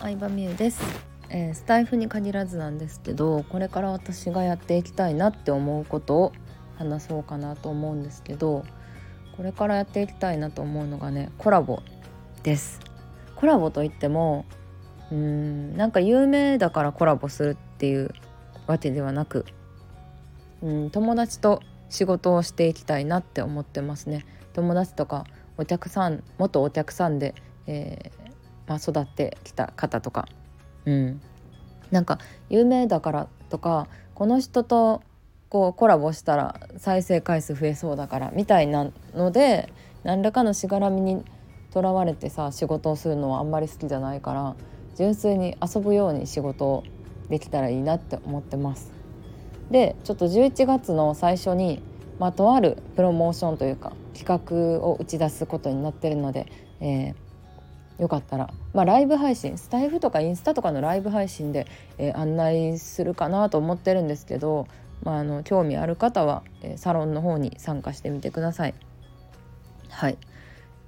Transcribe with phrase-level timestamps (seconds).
[0.00, 0.80] 相葉美優です、
[1.28, 6.32] えー、スタイフに限らずなんですけどこれから私がやっていきたいなって思うことを
[6.76, 8.64] 話そうかなと思うんですけど
[9.36, 11.82] これからやっていきたいなと思うのがねコラボ
[12.44, 12.80] です。
[13.34, 14.46] コラボといっても
[15.10, 18.12] うーんなんか有名だからコラボするっていう
[18.66, 19.44] わけではなく
[20.62, 24.24] うん友達と仕事をしていきたいなって思ってますね。
[24.52, 25.24] 友達とか
[25.56, 27.34] お客さん元お客さんで、
[27.66, 28.27] えー
[28.68, 30.28] まあ、育ってきた方とか、
[30.84, 31.20] うん、
[31.90, 32.18] なんか
[32.50, 35.02] 有名だからとかこの人と
[35.48, 39.72] こうコラボしたら再生回数増えそうだからみたいなので
[40.04, 41.24] 何らかのしがらみに
[41.70, 44.54] とらわれてさ仕事をするのはあんまり好きじゃないから
[44.96, 46.84] 純粋に遊ぶように仕事
[47.30, 48.90] できたらいいなって思ってます。
[49.70, 51.82] でちょっと11月の最初に、
[52.18, 57.14] まあ、とあるプロモーションというか企画を打ち出すことになってるので、えー、
[57.98, 61.66] よかったら、まあ、ライブ配信スタイフとかインスタとかのライブ配信で、
[61.98, 64.68] えー、案内するかなと思ってるんですけど、
[65.02, 68.74] まあ、あの興味ある方は、えー、サロンの方に参加してみてください。
[69.88, 70.18] はい。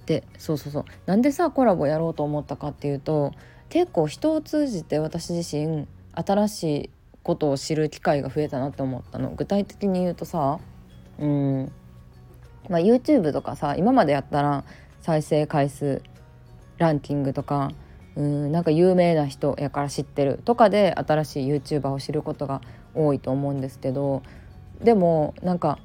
[0.06, 0.84] でそうそうそう。
[1.06, 3.32] なんでさコラボやろうと思ったかっていうと
[3.68, 6.90] 結構人を通じて私自身新しい
[7.22, 9.30] ことを知る機会が増えたなって思ったの。
[9.30, 10.60] 具体的に言うとさ
[11.18, 11.72] うん、
[12.68, 14.64] まあ、YouTube とかさ今までやったら
[15.00, 16.02] 再生回数
[16.80, 17.70] ランキングとか
[18.16, 22.60] うんなんか有名な人やから知ってるとかで新しい YouTuber を知ることが
[22.94, 24.22] 多いと思うんですけど
[24.82, 25.78] でもなんか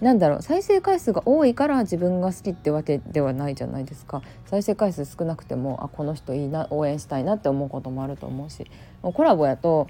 [0.00, 4.20] なんだろう再生回数が多いから自分が好きってわけではないじゃないですか。
[4.44, 8.66] 再生回数少なくてもあこの人いいな応援したいなって思うこともあると思うし
[9.00, 9.88] コラボやと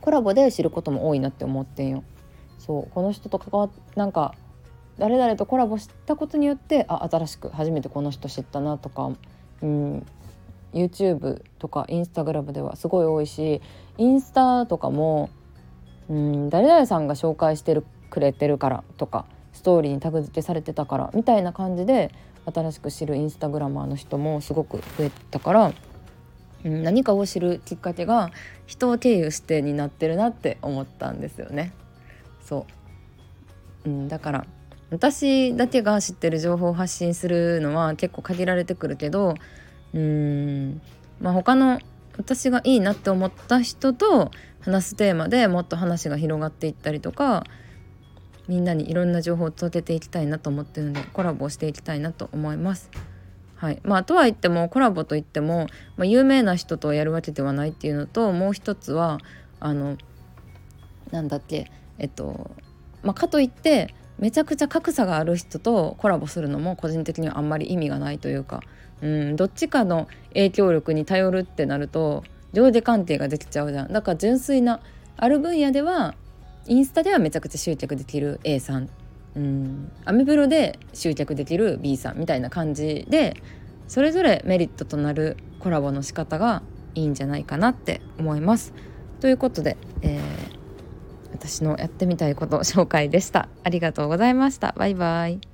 [0.00, 2.04] コラボで知ることも多いなって思ってんよ。
[2.58, 4.36] そうこの人と関わっなんか
[5.02, 9.10] 誰々とコラボしたことによってあ新しく初めてこの人知ったなとか、
[9.60, 10.06] うん、
[10.72, 13.60] YouTube とか Instagram ではすごい多いし
[13.98, 15.28] インスタとかも、
[16.08, 22.12] うん、誰々さんが紹介してるくれてるからとかストーリーにタグ付けされてたからみたいな感じで
[22.54, 25.72] 新しく知るインスタグラマーの人もすごく増えたから、
[26.64, 28.30] うん、何かを知るきっかけが
[28.66, 31.72] 人を経由してになってるなって思ったんですよね。
[32.44, 32.66] そ
[33.84, 34.46] う、うん、だから
[34.92, 39.34] 私だけが知ってる情報を発信するのは結構限られてくるけど
[39.94, 40.82] うーん
[41.18, 41.80] まあ他の
[42.18, 44.30] 私がいいなって思った人と
[44.60, 47.44] 話すテーマでもっと話が広がっていったりとか
[48.48, 52.90] みんなにいろんな情報を届けていきたいなと思ってるのでコラボをしていきたいなと思います。
[53.56, 59.18] はいまあ、とは言ってもコラボといっても、まあ、有名な人とやるわけではないっていうのともう一つは
[59.60, 59.96] あの
[61.12, 62.50] なんだっけえっと、
[63.04, 68.60] まあ、かといってめちゃくちゃ格差がある人とコラボするのも個人的にはあんまり意味がないというか、
[69.00, 72.22] うん、どっちかの影響力に頼るってなると
[72.52, 73.92] 上下関係ができちゃうじゃん。
[73.92, 74.78] だから純粋な
[75.16, 76.14] ある分野では
[76.68, 78.88] インスタではめちゃくちゃ集客できる A さん、
[79.34, 83.42] うん、アメブロで集客できる B さんみたいな感じで
[83.88, 86.62] それぞれメリットとなるコラボの仕方が
[86.94, 88.72] いいんじゃないかなって思います。
[89.18, 90.41] ということで、えー
[91.42, 93.48] 私のやってみたいこと紹介でした。
[93.64, 94.74] ありがとうございました。
[94.78, 95.51] バイバイ。